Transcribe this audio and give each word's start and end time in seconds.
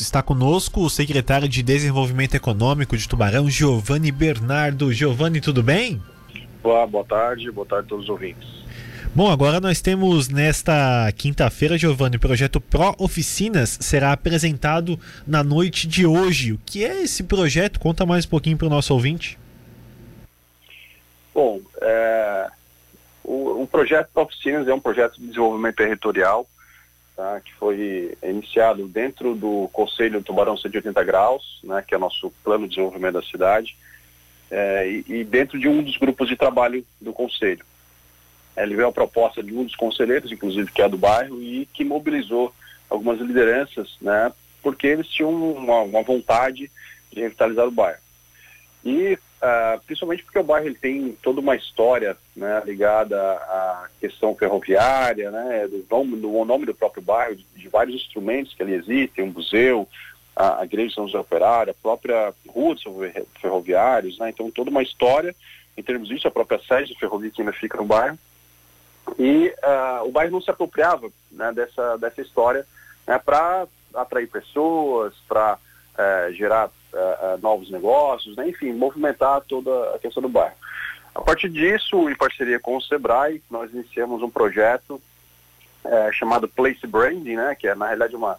Está 0.00 0.22
conosco 0.22 0.82
o 0.82 0.90
secretário 0.90 1.48
de 1.48 1.62
Desenvolvimento 1.62 2.34
Econômico 2.34 2.96
de 2.96 3.08
Tubarão, 3.08 3.50
Giovanni 3.50 4.12
Bernardo. 4.12 4.92
Giovanni, 4.92 5.40
tudo 5.40 5.62
bem? 5.62 6.00
Boa, 6.62 6.86
boa 6.86 7.04
tarde, 7.04 7.50
boa 7.50 7.66
tarde 7.66 7.86
a 7.86 7.88
todos 7.88 8.04
os 8.04 8.10
ouvintes. 8.10 8.48
Bom, 9.14 9.30
agora 9.30 9.60
nós 9.60 9.80
temos 9.80 10.28
nesta 10.28 11.10
quinta-feira, 11.16 11.78
Giovanni, 11.78 12.16
o 12.16 12.20
projeto 12.20 12.60
Pro 12.60 12.94
Oficinas 12.98 13.78
será 13.80 14.12
apresentado 14.12 14.98
na 15.26 15.42
noite 15.42 15.88
de 15.88 16.06
hoje. 16.06 16.52
O 16.52 16.60
que 16.64 16.84
é 16.84 17.02
esse 17.02 17.24
projeto? 17.24 17.80
Conta 17.80 18.06
mais 18.06 18.24
um 18.24 18.28
pouquinho 18.28 18.56
para 18.56 18.66
o 18.66 18.70
nosso 18.70 18.92
ouvinte. 18.92 19.38
Bom, 21.34 21.60
é, 21.80 22.48
o, 23.24 23.62
o, 23.62 23.66
projeto 23.66 24.08
Pro 24.12 24.22
Oficinas 24.22 24.68
é 24.68 24.74
um 24.74 24.80
projeto 24.80 25.18
de 25.18 25.26
desenvolvimento 25.28 25.76
territorial 25.76 26.46
tá, 27.18 27.40
que 27.40 27.52
foi 27.54 28.16
iniciado 28.22 28.86
dentro 28.86 29.34
do 29.34 29.68
Conselho 29.72 30.22
Tubarão 30.22 30.56
180 30.56 31.02
Graus, 31.02 31.58
né, 31.64 31.84
que 31.84 31.92
é 31.92 31.96
o 31.96 32.00
nosso 32.00 32.32
plano 32.44 32.62
de 32.62 32.76
desenvolvimento 32.76 33.14
da 33.14 33.22
cidade, 33.22 33.76
é, 34.48 34.88
e, 34.88 35.04
e, 35.08 35.24
dentro 35.24 35.58
de 35.58 35.68
um 35.68 35.82
dos 35.82 35.96
grupos 35.96 36.28
de 36.28 36.36
trabalho 36.36 36.86
do 37.00 37.12
Conselho. 37.12 37.64
Ele 38.56 38.76
veio 38.76 38.86
a 38.86 38.92
proposta 38.92 39.42
de 39.42 39.52
um 39.52 39.64
dos 39.64 39.74
conselheiros, 39.74 40.30
inclusive, 40.30 40.70
que 40.70 40.80
é 40.80 40.88
do 40.88 40.96
bairro, 40.96 41.42
e 41.42 41.66
que 41.66 41.84
mobilizou 41.84 42.54
algumas 42.88 43.18
lideranças, 43.18 43.96
né, 44.00 44.32
porque 44.62 44.86
eles 44.86 45.08
tinham 45.08 45.32
uma, 45.52 45.80
uma 45.80 46.02
vontade 46.04 46.70
de 47.10 47.20
revitalizar 47.20 47.66
o 47.66 47.72
bairro. 47.72 48.00
E 48.84 49.18
uh, 49.42 49.80
principalmente 49.86 50.22
porque 50.22 50.38
o 50.38 50.44
bairro 50.44 50.66
ele 50.66 50.74
tem 50.74 51.16
toda 51.22 51.40
uma 51.40 51.56
história 51.56 52.16
né, 52.36 52.62
ligada 52.64 53.16
à 53.20 53.88
questão 54.00 54.34
ferroviária, 54.34 55.30
né, 55.30 55.66
do, 55.68 55.84
nome, 55.90 56.16
do 56.16 56.44
nome 56.44 56.66
do 56.66 56.74
próprio 56.74 57.02
bairro, 57.02 57.36
de, 57.36 57.44
de 57.56 57.68
vários 57.68 57.96
instrumentos 57.96 58.54
que 58.54 58.62
ali 58.62 58.74
existem, 58.74 59.24
um 59.24 59.32
museu, 59.32 59.88
a, 60.34 60.60
a 60.60 60.64
Igreja 60.64 60.88
de 60.88 60.94
São 60.94 61.06
José 61.06 61.18
Operário, 61.18 61.70
a 61.70 61.82
própria 61.82 62.32
Rua 62.48 62.74
dos 62.74 62.84
Ferroviários, 63.40 64.18
né, 64.18 64.30
então 64.30 64.50
toda 64.50 64.70
uma 64.70 64.82
história 64.82 65.34
em 65.78 65.82
termos 65.82 66.08
disso, 66.08 66.26
a 66.26 66.30
própria 66.30 66.60
sede 66.66 66.92
de 66.92 66.98
ferrovia 66.98 67.30
que 67.30 67.40
ainda 67.40 67.52
fica 67.52 67.78
no 67.78 67.84
bairro. 67.84 68.18
E 69.16 69.54
uh, 69.62 70.06
o 70.06 70.10
bairro 70.10 70.32
não 70.32 70.40
se 70.40 70.50
apropriava 70.50 71.08
né, 71.30 71.52
dessa, 71.52 71.96
dessa 71.96 72.20
história 72.20 72.66
né, 73.06 73.16
para 73.16 73.66
atrair 73.94 74.26
pessoas, 74.26 75.14
para 75.28 75.56
uh, 75.98 76.32
gerar 76.32 76.68
uh, 76.68 77.38
novos 77.42 77.70
negócios, 77.70 78.36
né? 78.36 78.48
enfim, 78.48 78.72
movimentar 78.72 79.42
toda 79.42 79.94
a 79.94 79.98
questão 79.98 80.22
do 80.22 80.28
bairro. 80.28 80.56
A 81.14 81.20
partir 81.20 81.48
disso, 81.48 82.08
em 82.08 82.14
parceria 82.14 82.60
com 82.60 82.76
o 82.76 82.82
Sebrae, 82.82 83.42
nós 83.50 83.72
iniciamos 83.72 84.22
um 84.22 84.30
projeto 84.30 85.00
uh, 85.84 86.12
chamado 86.12 86.48
Place 86.48 86.86
Branding, 86.86 87.36
né? 87.36 87.56
que 87.58 87.66
é 87.66 87.74
na 87.74 87.86
realidade 87.86 88.14
uma, 88.14 88.38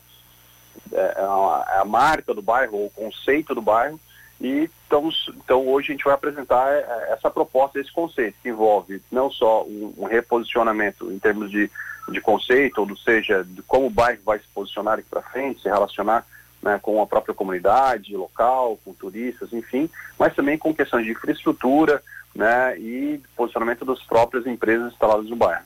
é, 0.92 1.16
é 1.18 1.26
uma, 1.26 1.66
é 1.74 1.80
a 1.80 1.86
marca 1.86 2.34
do 2.34 2.42
bairro, 2.42 2.86
o 2.86 2.92
conceito 2.92 3.54
do 3.54 3.62
bairro, 3.62 4.00
e 4.40 4.70
estamos, 4.84 5.30
então 5.36 5.68
hoje 5.68 5.90
a 5.90 5.92
gente 5.92 6.06
vai 6.06 6.14
apresentar 6.14 6.72
essa 7.10 7.30
proposta, 7.30 7.78
esse 7.78 7.92
conceito, 7.92 8.38
que 8.42 8.48
envolve 8.48 9.02
não 9.12 9.30
só 9.30 9.64
um, 9.66 9.94
um 9.98 10.06
reposicionamento 10.06 11.12
em 11.12 11.20
termos 11.20 11.52
de, 11.52 11.70
de 12.08 12.22
conceito, 12.22 12.80
ou 12.80 12.98
seja, 12.98 13.44
de 13.44 13.62
como 13.64 13.88
o 13.88 13.90
bairro 13.90 14.22
vai 14.24 14.40
se 14.40 14.48
posicionar 14.56 14.98
aqui 14.98 15.10
para 15.10 15.22
frente, 15.22 15.62
se 15.62 15.68
relacionar 15.68 16.26
né, 16.62 16.80
com 16.82 17.02
a 17.02 17.08
própria 17.08 17.34
comunidade 17.34 18.16
local, 18.16 18.78
com 18.84 18.94
turistas, 18.94 19.54
enfim, 19.54 19.90
mas 20.18 20.36
também 20.36 20.58
com 20.58 20.74
questões 20.74 21.06
de 21.06 21.12
infraestrutura 21.12 22.02
né, 22.36 22.78
e 22.78 23.22
posicionamento 23.36 23.86
das 23.86 24.02
próprias 24.04 24.46
empresas 24.46 24.92
instaladas 24.92 25.30
no 25.30 25.36
bairro. 25.36 25.64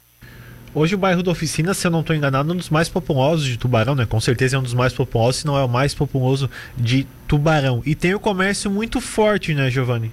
Hoje 0.76 0.96
o 0.96 0.98
bairro 0.98 1.22
da 1.22 1.30
Oficina, 1.30 1.72
se 1.76 1.86
eu 1.86 1.92
não 1.92 2.00
estou 2.00 2.16
enganado, 2.16 2.50
é 2.50 2.54
um 2.54 2.58
dos 2.58 2.72
mais 2.72 2.90
populosos 2.90 3.46
de 3.46 3.58
Tubarão, 3.58 3.94
né? 3.94 4.08
Com 4.08 4.20
certeza 4.20 4.56
é 4.56 4.60
um 4.60 4.64
dos 4.64 4.74
mais 4.74 4.92
populosos, 4.92 5.42
se 5.42 5.46
não 5.46 5.56
é 5.56 5.64
o 5.64 5.70
mais 5.70 5.94
populoso 5.94 6.50
de 6.76 7.06
Tubarão. 7.28 7.84
E 7.86 7.94
tem 7.94 8.16
o 8.16 8.20
comércio 8.20 8.72
muito 8.72 9.00
forte, 9.00 9.54
né, 9.54 9.70
Giovanni? 9.70 10.12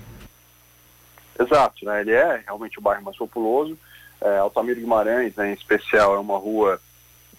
Exato, 1.39 1.87
né? 1.87 2.03
Ele 2.03 2.13
é 2.13 2.43
realmente 2.45 2.79
o 2.79 2.83
bairro 2.83 3.03
mais 3.03 3.17
populoso. 3.17 3.79
É, 4.21 4.37
Altamiro 4.37 4.79
Guimarães, 4.79 5.35
né, 5.35 5.51
em 5.51 5.55
especial, 5.55 6.15
é 6.15 6.19
uma 6.19 6.37
rua 6.37 6.79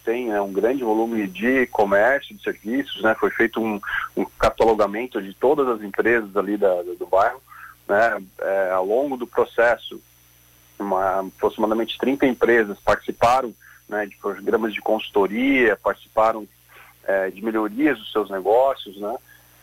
tem 0.03 0.27
né, 0.27 0.41
um 0.41 0.51
grande 0.51 0.83
volume 0.83 1.27
de 1.27 1.67
comércio, 1.67 2.35
de 2.35 2.43
serviços, 2.43 3.01
né, 3.01 3.15
foi 3.19 3.29
feito 3.29 3.61
um, 3.61 3.79
um 4.15 4.25
catalogamento 4.37 5.21
de 5.21 5.33
todas 5.33 5.67
as 5.67 5.81
empresas 5.81 6.35
ali 6.35 6.57
da, 6.57 6.81
do 6.81 7.05
bairro, 7.05 7.41
né, 7.87 8.21
é, 8.39 8.71
ao 8.71 8.85
longo 8.85 9.17
do 9.17 9.27
processo, 9.27 10.01
uma, 10.79 11.19
aproximadamente 11.19 11.97
30 11.97 12.25
empresas 12.25 12.79
participaram 12.79 13.53
né, 13.87 14.05
de 14.05 14.15
programas 14.17 14.73
de 14.73 14.81
consultoria, 14.81 15.77
participaram 15.77 16.47
é, 17.03 17.29
de 17.29 17.43
melhorias 17.43 17.97
dos 17.97 18.11
seus 18.11 18.29
negócios, 18.29 18.97
né, 18.97 19.15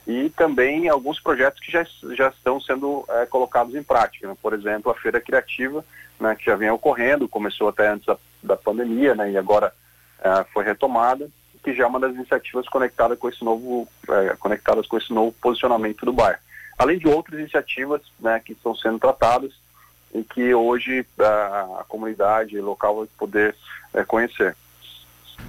e 0.07 0.31
também 0.31 0.89
alguns 0.89 1.21
projetos 1.21 1.61
que 1.61 1.71
já, 1.71 1.85
já 2.17 2.29
estão 2.29 2.61
sendo 2.61 3.05
é, 3.09 3.27
colocados 3.27 3.75
em 3.75 3.83
prática, 3.83 4.29
né, 4.29 4.37
por 4.41 4.53
exemplo, 4.53 4.91
a 4.91 4.95
Feira 4.95 5.21
Criativa, 5.21 5.85
né, 6.21 6.35
que 6.37 6.47
já 6.47 6.57
vem 6.57 6.71
ocorrendo, 6.71 7.29
começou 7.29 7.69
até 7.69 7.89
antes 7.89 8.07
da, 8.07 8.17
da 8.43 8.57
pandemia, 8.57 9.15
né, 9.15 9.33
e 9.33 9.37
agora 9.37 9.73
uh, 10.21 10.45
foi 10.53 10.65
retomada, 10.65 11.29
que 11.63 11.75
já 11.75 11.85
é 11.85 11.87
uma 11.87 12.01
das 12.01 12.15
iniciativas 12.15 12.69
conectadas 12.69 13.19
com 13.19 13.29
esse 13.29 13.45
novo, 13.45 13.89
uh, 14.09 14.37
conectadas 14.39 14.87
com 14.87 14.97
esse 14.97 15.13
novo 15.13 15.35
posicionamento 15.41 16.05
do 16.05 16.13
bairro. 16.13 16.39
Além 16.79 16.99
de 16.99 17.09
outras 17.09 17.39
iniciativas 17.41 18.01
né, 18.21 18.41
que 18.45 18.53
estão 18.53 18.75
sendo 18.75 18.99
tratadas 18.99 19.53
e 20.15 20.23
que 20.23 20.55
hoje 20.55 21.01
uh, 21.01 21.79
a 21.79 21.85
comunidade 21.89 22.61
local 22.61 22.99
vai 22.99 23.09
poder 23.19 23.55
conhecer. 24.07 24.55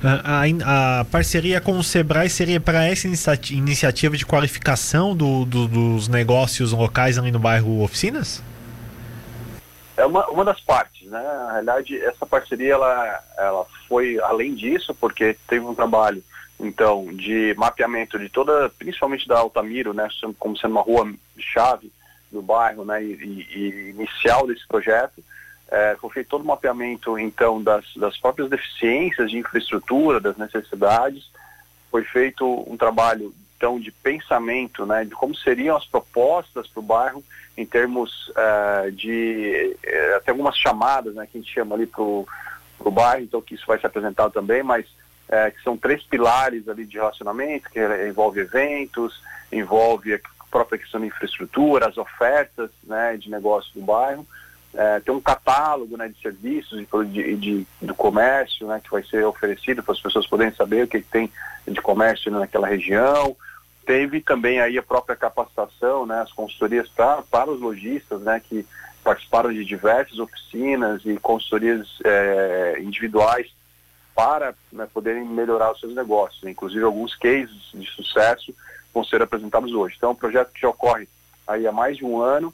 A, 0.02 0.44
a, 0.44 1.00
a, 1.02 1.06
parceria 1.06 1.60
com 1.60 1.78
o 1.78 1.84
Sebrae 1.84 2.30
seria 2.30 2.60
para 2.60 2.86
essa 2.86 3.06
iniciativa 3.52 4.16
de 4.16 4.26
qualificação 4.26 5.14
do, 5.16 5.44
do, 5.44 5.68
dos 5.68 6.08
negócios 6.08 6.72
locais 6.72 7.18
ali 7.18 7.32
no 7.32 7.40
bairro 7.40 7.84
Oficinas? 7.84 8.42
É 9.98 10.06
uma, 10.06 10.26
uma 10.30 10.46
das 10.46 10.62
partes, 10.62 11.06
né? 11.10 11.22
Na 11.22 11.52
realidade, 11.52 12.02
essa 12.02 12.26
parceria 12.26 12.74
ela, 12.74 13.24
ela 13.38 13.66
foi 13.90 14.20
além 14.22 14.54
disso, 14.54 14.94
porque 14.94 15.36
teve 15.48 15.66
um 15.66 15.76
trabalho, 15.76 16.24
então, 16.60 17.08
de 17.14 17.56
mapeamento 17.58 18.20
de 18.20 18.30
toda, 18.30 18.70
principalmente 18.78 19.28
da 19.28 19.40
Altamiro, 19.40 19.94
né? 19.94 20.08
Como 20.38 20.56
sendo 20.56 20.72
uma 20.72 20.82
rua 20.82 21.12
chave 21.38 21.92
do 22.32 22.42
bairro, 22.42 22.86
né? 22.86 23.04
E, 23.04 23.48
e 23.50 23.90
inicial 23.90 24.46
desse 24.46 24.68
projeto. 24.68 25.24
É, 25.72 25.96
foi 26.00 26.10
feito 26.12 26.30
todo 26.30 26.42
o 26.42 26.48
mapeamento, 26.48 27.18
então, 27.18 27.62
das, 27.62 27.86
das 27.96 28.18
próprias 28.18 28.50
deficiências 28.50 29.32
de 29.32 29.38
infraestrutura, 29.38 30.20
das 30.20 30.38
necessidades. 30.38 31.30
Foi 31.90 32.04
feito 32.04 32.46
um 32.72 32.78
trabalho 32.78 33.34
então 33.60 33.78
de 33.78 33.92
pensamento, 33.92 34.86
né, 34.86 35.04
de 35.04 35.12
como 35.12 35.36
seriam 35.36 35.76
as 35.76 35.86
propostas 35.86 36.66
para 36.68 36.80
o 36.80 36.84
bairro 36.84 37.22
em 37.58 37.66
termos 37.66 38.30
uh, 38.30 38.90
de 38.90 39.78
uh, 39.86 40.16
até 40.16 40.32
algumas 40.32 40.58
chamadas, 40.58 41.14
né, 41.14 41.28
que 41.30 41.38
a 41.38 41.42
gente 41.42 41.54
chama 41.54 41.76
ali 41.76 41.86
para 41.86 42.02
o 42.88 42.92
bairro, 42.92 43.24
então 43.24 43.42
que 43.42 43.56
isso 43.56 43.66
vai 43.68 43.80
ser 43.80 43.88
apresentado 43.88 44.32
também, 44.32 44.64
mas 44.64 44.86
uh, 44.86 45.52
que 45.56 45.62
são 45.64 45.78
três 45.78 46.02
pilares 46.04 46.68
ali 46.68 46.86
de 46.86 46.98
relacionamento, 46.98 47.70
que 47.70 47.80
envolve 48.08 48.40
eventos, 48.40 49.22
envolve 49.52 50.14
a 50.14 50.20
própria 50.50 50.80
questão 50.80 51.02
da 51.02 51.08
infraestrutura, 51.08 51.88
as 51.88 51.98
ofertas, 51.98 52.72
né, 52.84 53.18
de 53.18 53.30
negócio 53.30 53.72
do 53.74 53.82
bairro, 53.82 54.26
tem 55.04 55.14
um 55.14 55.22
catálogo, 55.22 55.98
né, 55.98 56.08
de 56.08 56.22
serviços 56.22 56.80
e 56.80 57.06
de, 57.06 57.36
de, 57.38 57.68
do 57.82 57.96
comércio, 57.96 58.68
né, 58.68 58.80
que 58.84 58.90
vai 58.90 59.04
ser 59.04 59.26
oferecido 59.26 59.82
para 59.82 59.94
as 59.94 60.00
pessoas 60.00 60.28
poderem 60.28 60.54
saber 60.54 60.84
o 60.84 60.88
que, 60.88 61.02
que 61.02 61.10
tem 61.10 61.32
de 61.68 61.82
comércio 61.82 62.32
naquela 62.32 62.68
região, 62.68 63.36
teve 63.86 64.22
também 64.22 64.60
aí 64.60 64.78
a 64.78 64.84
própria 64.84 65.16
capacitação, 65.16 66.06
né, 66.06 66.22
as 66.22 66.32
consultorias 66.32 66.88
pra, 66.90 67.24
para 67.24 67.50
os 67.50 67.60
lojistas, 67.60 68.22
né, 68.22 68.40
que 68.40 68.64
participaram 69.10 69.52
de 69.52 69.66
diversas 69.66 70.20
oficinas 70.20 71.02
e 71.04 71.18
consultorias 71.18 71.88
é, 72.06 72.78
individuais 72.80 73.52
para 74.14 74.54
né, 74.72 74.88
poderem 74.94 75.26
melhorar 75.26 75.72
os 75.72 75.80
seus 75.80 75.96
negócios. 75.96 76.44
Inclusive 76.44 76.84
alguns 76.84 77.16
cases 77.16 77.72
de 77.74 77.90
sucesso 77.90 78.54
vão 78.94 79.04
ser 79.04 79.20
apresentados 79.24 79.74
hoje. 79.74 79.96
Então, 79.98 80.10
é 80.10 80.14
um 80.14 80.16
projeto 80.16 80.52
que 80.52 80.62
já 80.62 80.70
ocorre 80.70 81.10
aí 81.48 81.66
há 81.66 81.72
mais 81.72 81.98
de 81.98 82.06
um 82.06 82.22
ano, 82.22 82.54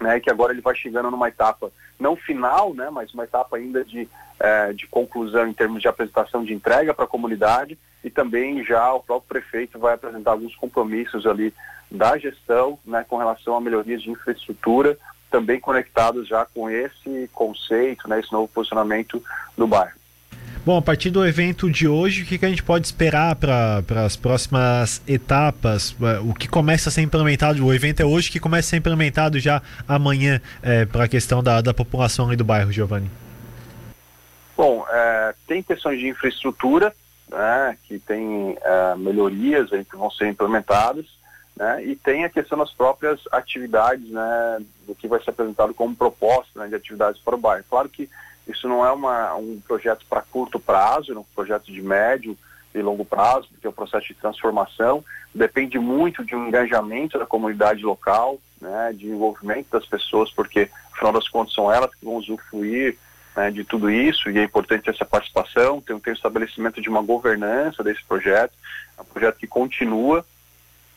né, 0.00 0.20
que 0.20 0.30
agora 0.30 0.52
ele 0.52 0.60
vai 0.60 0.76
chegando 0.76 1.10
numa 1.10 1.26
etapa 1.26 1.72
não 1.98 2.14
final, 2.14 2.72
né, 2.72 2.88
mas 2.88 3.12
uma 3.12 3.24
etapa 3.24 3.56
ainda 3.56 3.84
de, 3.84 4.08
é, 4.38 4.72
de 4.72 4.86
conclusão 4.86 5.48
em 5.48 5.52
termos 5.52 5.82
de 5.82 5.88
apresentação 5.88 6.44
de 6.44 6.54
entrega 6.54 6.94
para 6.94 7.06
a 7.06 7.08
comunidade 7.08 7.76
e 8.04 8.08
também 8.08 8.64
já 8.64 8.92
o 8.94 9.02
próprio 9.02 9.40
prefeito 9.40 9.80
vai 9.80 9.94
apresentar 9.94 10.30
alguns 10.30 10.54
compromissos 10.54 11.26
ali 11.26 11.52
da 11.90 12.16
gestão 12.16 12.78
né, 12.84 13.04
com 13.08 13.16
relação 13.16 13.56
a 13.56 13.60
melhorias 13.60 14.00
de 14.00 14.10
infraestrutura, 14.10 14.96
também 15.32 15.58
conectados 15.58 16.28
já 16.28 16.44
com 16.44 16.68
esse 16.68 17.28
conceito, 17.32 18.06
né, 18.06 18.20
esse 18.20 18.30
novo 18.30 18.46
posicionamento 18.46 19.20
do 19.56 19.66
bairro. 19.66 20.02
Bom, 20.64 20.76
a 20.76 20.82
partir 20.82 21.10
do 21.10 21.26
evento 21.26 21.68
de 21.68 21.88
hoje, 21.88 22.22
o 22.22 22.26
que, 22.26 22.38
que 22.38 22.46
a 22.46 22.48
gente 22.48 22.62
pode 22.62 22.86
esperar 22.86 23.34
para 23.34 23.82
as 24.04 24.14
próximas 24.14 25.02
etapas? 25.08 25.96
É, 26.00 26.20
o 26.20 26.32
que 26.32 26.46
começa 26.46 26.88
a 26.88 26.92
ser 26.92 27.02
implementado? 27.02 27.66
O 27.66 27.74
evento 27.74 28.00
é 28.00 28.04
hoje 28.04 28.30
que 28.30 28.38
começa 28.38 28.68
a 28.68 28.70
ser 28.70 28.76
implementado 28.76 29.40
já 29.40 29.60
amanhã 29.88 30.40
é, 30.62 30.84
para 30.84 31.04
a 31.04 31.08
questão 31.08 31.42
da, 31.42 31.60
da 31.60 31.74
população 31.74 32.28
ali 32.28 32.36
do 32.36 32.44
bairro, 32.44 32.70
Giovanni? 32.70 33.10
Bom, 34.56 34.86
é, 34.88 35.34
tem 35.48 35.64
questões 35.64 35.98
de 35.98 36.06
infraestrutura, 36.06 36.94
né, 37.28 37.76
que 37.88 37.98
tem 37.98 38.52
uh, 38.52 38.96
melhorias 38.98 39.72
aí 39.72 39.84
que 39.84 39.96
vão 39.96 40.10
ser 40.10 40.28
implementadas, 40.28 41.06
né, 41.56 41.84
e 41.84 41.94
tem 41.96 42.24
a 42.24 42.30
questão 42.30 42.58
das 42.58 42.72
próprias 42.72 43.20
atividades, 43.30 44.08
né, 44.08 44.62
do 44.86 44.94
que 44.94 45.06
vai 45.06 45.22
ser 45.22 45.30
apresentado 45.30 45.74
como 45.74 45.94
proposta 45.94 46.60
né, 46.60 46.68
de 46.68 46.74
atividades 46.74 47.20
para 47.20 47.34
o 47.34 47.38
bairro. 47.38 47.64
Claro 47.68 47.88
que 47.88 48.08
isso 48.46 48.68
não 48.68 48.84
é 48.84 48.90
uma, 48.90 49.34
um 49.34 49.60
projeto 49.60 50.04
para 50.08 50.22
curto 50.22 50.58
prazo, 50.58 51.12
é 51.12 51.18
um 51.18 51.24
projeto 51.34 51.66
de 51.70 51.82
médio 51.82 52.36
e 52.74 52.80
longo 52.80 53.04
prazo, 53.04 53.48
porque 53.48 53.66
é 53.66 53.70
um 53.70 53.74
processo 53.74 54.08
de 54.08 54.14
transformação, 54.14 55.04
depende 55.34 55.78
muito 55.78 56.24
de 56.24 56.34
um 56.34 56.48
engajamento 56.48 57.18
da 57.18 57.26
comunidade 57.26 57.82
local, 57.84 58.38
né, 58.60 58.92
de 58.94 59.08
envolvimento 59.08 59.68
das 59.70 59.86
pessoas, 59.86 60.30
porque, 60.30 60.70
afinal 60.92 61.12
das 61.12 61.28
contas, 61.28 61.54
são 61.54 61.70
elas 61.70 61.94
que 61.94 62.04
vão 62.04 62.16
usufruir 62.16 62.96
né, 63.36 63.50
de 63.50 63.64
tudo 63.64 63.90
isso, 63.90 64.30
e 64.30 64.38
é 64.38 64.44
importante 64.44 64.88
essa 64.88 65.04
participação, 65.04 65.80
tem, 65.80 65.98
tem 65.98 66.12
o 66.12 66.16
estabelecimento 66.16 66.80
de 66.80 66.88
uma 66.88 67.02
governança 67.02 67.82
desse 67.82 68.02
projeto, 68.04 68.52
é 68.98 69.02
um 69.02 69.04
projeto 69.04 69.38
que 69.38 69.46
continua, 69.46 70.24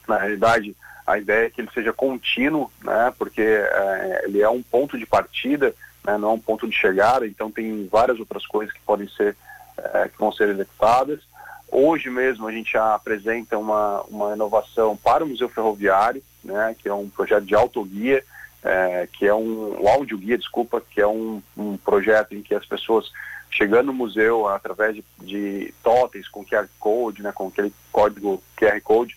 na 0.08 0.18
realidade, 0.18 0.76
a 1.06 1.18
ideia 1.18 1.48
é 1.48 1.50
que 1.50 1.62
ele 1.62 1.70
seja 1.74 1.94
contínuo, 1.94 2.72
né, 2.84 3.14
porque 3.18 3.42
é, 3.42 4.24
ele 4.26 4.42
é 4.42 4.50
um 4.50 4.64
ponto 4.64 4.98
de 4.98 5.06
partida, 5.06 5.74
né, 6.04 6.18
não 6.18 6.30
é 6.30 6.34
um 6.34 6.40
ponto 6.40 6.68
de 6.68 6.76
chegada, 6.76 7.28
então 7.28 7.52
tem 7.52 7.88
várias 7.92 8.20
outras 8.20 8.46
coisas 8.46 8.74
que 8.74 8.82
podem 8.82 9.08
ser, 9.10 9.36
é, 9.78 10.08
que 10.08 10.18
vão 10.18 10.32
ser 10.32 10.50
executadas. 10.50 11.22
Hoje 11.70 12.10
mesmo 12.10 12.48
a 12.48 12.52
gente 12.52 12.74
já 12.74 12.96
apresenta 12.96 13.58
uma, 13.58 14.02
uma 14.04 14.34
inovação 14.34 14.96
para 14.96 15.24
o 15.24 15.28
Museu 15.28 15.50
Ferroviário, 15.50 16.24
né, 16.44 16.76
que 16.80 16.88
é 16.88 16.94
um 16.94 17.10
projeto 17.10 17.46
de 17.46 17.56
autoguia, 17.56 18.24
é, 18.64 19.08
que 19.14 19.28
é 19.28 19.34
um, 19.34 19.84
um 19.84 19.88
audioguia, 19.88 20.38
desculpa, 20.38 20.82
que 20.82 21.00
é 21.00 21.08
um, 21.08 21.42
um 21.56 21.78
projeto 21.78 22.34
em 22.34 22.42
que 22.42 22.56
as 22.56 22.66
pessoas 22.66 23.12
chegando 23.52 23.88
no 23.88 23.94
museu 23.94 24.48
através 24.48 24.96
de, 24.96 25.04
de 25.22 25.74
totens 25.84 26.28
com 26.28 26.44
QR 26.44 26.68
Code, 26.80 27.22
né, 27.22 27.32
com 27.32 27.48
aquele 27.48 27.72
código 27.92 28.42
QR 28.58 28.82
Code, 28.82 29.16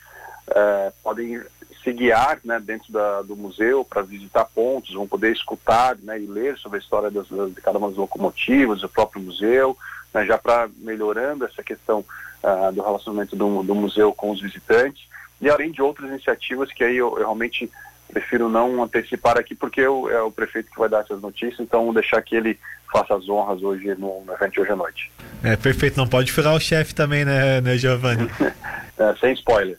é, 0.55 0.93
podem 1.03 1.41
se 1.83 1.93
guiar 1.93 2.39
né, 2.45 2.61
dentro 2.61 2.93
da, 2.93 3.23
do 3.23 3.37
museu 3.37 3.85
para 3.85 4.03
visitar 4.03 4.45
pontos, 4.45 4.95
vão 4.95 5.07
poder 5.07 5.33
escutar 5.33 5.97
né, 6.03 6.21
e 6.21 6.27
ler 6.27 6.57
sobre 6.59 6.79
a 6.79 6.81
história 6.81 7.11
das, 7.11 7.29
das, 7.29 7.55
de 7.55 7.61
cada 7.61 7.79
uma 7.79 7.89
das 7.89 7.97
locomotivas, 7.97 8.81
do 8.81 8.89
próprio 8.89 9.23
museu, 9.23 9.77
né, 10.13 10.27
já 10.27 10.37
para 10.37 10.69
melhorando 10.79 11.45
essa 11.45 11.63
questão 11.63 12.05
uh, 12.43 12.73
do 12.73 12.83
relacionamento 12.83 13.37
do, 13.37 13.63
do, 13.63 13.75
museu 13.75 14.13
com 14.13 14.31
os 14.31 14.41
visitantes, 14.41 15.07
e 15.41 15.49
além 15.49 15.71
de 15.71 15.81
outras 15.81 16.11
iniciativas 16.11 16.73
que 16.73 16.83
aí 16.83 16.97
eu, 16.97 17.11
eu 17.11 17.19
realmente 17.19 17.71
prefiro 18.13 18.49
não 18.49 18.83
antecipar 18.83 19.39
aqui, 19.39 19.55
porque 19.55 19.81
eu, 19.81 20.11
é 20.11 20.21
o 20.23 20.33
prefeito 20.33 20.71
que 20.71 20.79
vai 20.79 20.89
dar 20.89 21.01
essas 21.01 21.21
notícias, 21.21 21.61
então 21.61 21.85
vou 21.85 21.95
deixar 21.95 22.21
que 22.23 22.35
ele 22.35 22.59
faça 22.91 23.15
as 23.15 23.29
honras 23.29 23.63
hoje 23.63 23.95
no, 23.97 24.25
no 24.25 24.33
evento 24.33 24.53
de 24.53 24.61
hoje 24.61 24.73
à 24.73 24.77
noite. 24.77 25.13
É, 25.43 25.57
perfeito, 25.57 25.97
não 25.97 26.09
pode 26.09 26.33
furar 26.33 26.55
o 26.55 26.61
chefe 26.61 26.95
também, 26.95 27.25
né, 27.25 27.61
né 27.61 27.77
Giovanni? 27.77 28.29
é, 28.99 29.15
sem 29.21 29.35
spoiler. 29.35 29.79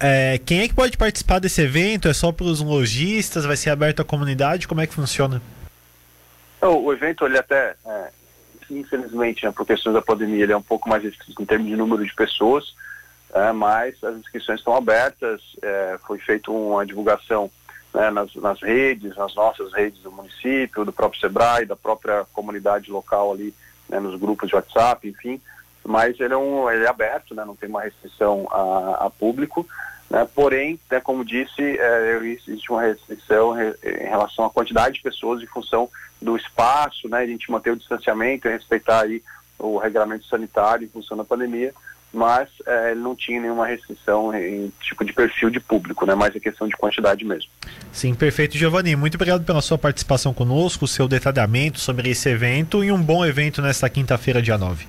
É, 0.00 0.38
quem 0.44 0.60
é 0.60 0.68
que 0.68 0.74
pode 0.74 0.96
participar 0.96 1.38
desse 1.38 1.62
evento? 1.62 2.08
É 2.08 2.12
só 2.12 2.32
para 2.32 2.44
os 2.44 2.60
lojistas? 2.60 3.44
Vai 3.44 3.56
ser 3.56 3.70
aberto 3.70 4.00
à 4.00 4.04
comunidade? 4.04 4.68
Como 4.68 4.80
é 4.80 4.86
que 4.86 4.94
funciona? 4.94 5.40
Então, 6.58 6.82
o 6.84 6.92
evento, 6.92 7.24
ele 7.24 7.38
até, 7.38 7.74
é, 7.86 8.10
infelizmente, 8.70 9.44
né, 9.44 9.52
por 9.52 9.66
questões 9.66 9.94
da 9.94 10.02
pandemia, 10.02 10.42
ele 10.42 10.52
é 10.52 10.56
um 10.56 10.62
pouco 10.62 10.88
mais 10.88 11.02
restrito 11.02 11.40
em 11.40 11.46
termos 11.46 11.68
de 11.68 11.76
número 11.76 12.04
de 12.04 12.14
pessoas, 12.14 12.74
é, 13.32 13.52
mas 13.52 14.02
as 14.02 14.16
inscrições 14.16 14.60
estão 14.60 14.74
abertas, 14.74 15.40
é, 15.62 15.98
foi 16.06 16.18
feita 16.18 16.50
uma 16.50 16.84
divulgação 16.84 17.50
né, 17.94 18.10
nas, 18.10 18.34
nas, 18.34 18.60
redes, 18.60 19.16
nas 19.16 19.34
nossas 19.34 19.72
redes 19.72 20.00
do 20.02 20.10
município, 20.10 20.84
do 20.84 20.92
próprio 20.92 21.20
SEBRAE, 21.20 21.66
da 21.66 21.76
própria 21.76 22.24
comunidade 22.32 22.90
local 22.90 23.32
ali, 23.32 23.54
né, 23.88 24.00
nos 24.00 24.18
grupos 24.18 24.48
de 24.48 24.54
WhatsApp, 24.54 25.08
enfim, 25.08 25.40
mas 25.86 26.18
ele 26.20 26.34
é, 26.34 26.36
um, 26.36 26.70
ele 26.70 26.84
é 26.84 26.88
aberto, 26.88 27.34
né, 27.34 27.44
não 27.44 27.56
tem 27.56 27.68
uma 27.68 27.82
restrição 27.82 28.46
a, 28.50 29.06
a 29.06 29.10
público, 29.10 29.66
né, 30.10 30.26
porém, 30.34 30.78
né, 30.90 31.00
como 31.00 31.24
disse, 31.24 31.60
é, 31.60 32.18
existe 32.22 32.70
uma 32.70 32.82
restrição 32.82 33.54
em 33.60 34.08
relação 34.08 34.44
à 34.44 34.50
quantidade 34.50 34.96
de 34.96 35.02
pessoas 35.02 35.42
em 35.42 35.46
função 35.46 35.88
do 36.20 36.36
espaço, 36.36 37.08
né, 37.08 37.18
a 37.18 37.26
gente 37.26 37.50
manter 37.50 37.70
o 37.70 37.76
distanciamento 37.76 38.48
e 38.48 38.52
respeitar 38.52 39.02
aí 39.02 39.22
o 39.58 39.78
regulamento 39.78 40.26
sanitário 40.26 40.84
em 40.84 40.88
função 40.88 41.16
da 41.16 41.24
pandemia, 41.24 41.72
mas 42.12 42.48
é, 42.66 42.92
ele 42.92 43.00
não 43.00 43.14
tinha 43.14 43.40
nenhuma 43.40 43.66
restrição 43.66 44.34
em 44.34 44.72
tipo 44.80 45.04
de 45.04 45.12
perfil 45.12 45.50
de 45.50 45.60
público, 45.60 46.06
né? 46.06 46.14
Mais 46.14 46.34
é 46.34 46.40
questão 46.40 46.66
de 46.66 46.74
quantidade 46.76 47.24
mesmo. 47.24 47.50
Sim, 47.92 48.14
perfeito, 48.14 48.56
Giovanni. 48.56 48.96
Muito 48.96 49.16
obrigado 49.16 49.44
pela 49.44 49.60
sua 49.60 49.76
participação 49.76 50.32
conosco, 50.32 50.86
seu 50.86 51.06
detalhamento 51.06 51.78
sobre 51.78 52.10
esse 52.10 52.28
evento 52.28 52.82
e 52.82 52.90
um 52.90 53.00
bom 53.00 53.24
evento 53.24 53.60
nesta 53.60 53.88
quinta-feira, 53.90 54.40
dia 54.40 54.56
9. 54.56 54.86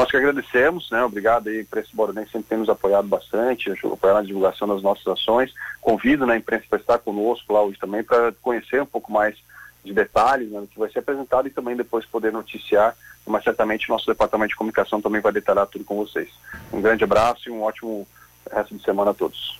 Nós 0.00 0.10
que 0.10 0.16
agradecemos, 0.16 0.90
né? 0.90 1.04
Obrigado 1.04 1.48
aí, 1.48 1.60
Imprensa 1.60 1.90
Boronense 1.92 2.32
sempre 2.32 2.48
tem 2.48 2.56
nos 2.56 2.70
apoiado 2.70 3.06
bastante, 3.06 3.70
apoiar 3.70 4.14
na 4.14 4.22
divulgação 4.22 4.66
das 4.66 4.80
nossas 4.80 5.06
ações. 5.06 5.52
Convido 5.78 6.24
né, 6.24 6.32
a 6.32 6.36
imprensa 6.38 6.64
para 6.70 6.78
estar 6.78 6.98
conosco 7.00 7.52
lá 7.52 7.62
hoje 7.62 7.78
também 7.78 8.02
para 8.02 8.32
conhecer 8.40 8.80
um 8.80 8.86
pouco 8.86 9.12
mais 9.12 9.36
de 9.84 9.92
detalhes 9.92 10.50
né, 10.50 10.66
que 10.70 10.78
vai 10.78 10.90
ser 10.90 11.00
apresentado 11.00 11.48
e 11.48 11.50
também 11.50 11.76
depois 11.76 12.06
poder 12.06 12.32
noticiar, 12.32 12.96
mas 13.26 13.44
certamente 13.44 13.90
o 13.90 13.92
nosso 13.92 14.06
departamento 14.06 14.48
de 14.48 14.56
comunicação 14.56 15.02
também 15.02 15.20
vai 15.20 15.32
detalhar 15.32 15.66
tudo 15.66 15.84
com 15.84 15.96
vocês. 15.96 16.30
Um 16.72 16.80
grande 16.80 17.04
abraço 17.04 17.50
e 17.50 17.52
um 17.52 17.62
ótimo 17.62 18.08
resto 18.50 18.74
de 18.74 18.82
semana 18.82 19.10
a 19.10 19.14
todos. 19.14 19.58